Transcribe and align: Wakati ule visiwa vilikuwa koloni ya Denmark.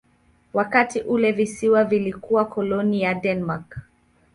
Wakati 0.53 1.01
ule 1.01 1.31
visiwa 1.31 1.83
vilikuwa 1.83 2.45
koloni 2.45 3.01
ya 3.01 3.13
Denmark. 3.13 3.77